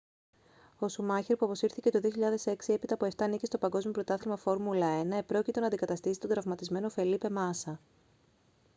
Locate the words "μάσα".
7.29-7.79